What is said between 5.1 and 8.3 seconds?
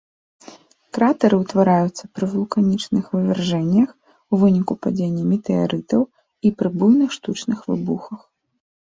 метэарытаў і пры буйных штучных выбухах.